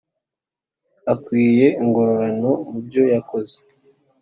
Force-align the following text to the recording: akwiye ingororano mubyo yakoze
akwiye 1.13 1.67
ingororano 1.81 2.51
mubyo 2.69 3.01
yakoze 3.13 3.55